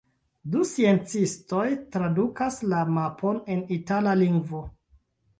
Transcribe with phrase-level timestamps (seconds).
[0.53, 1.65] Du sciencistoj
[1.95, 4.63] tradukas la mapon en itala lingvo.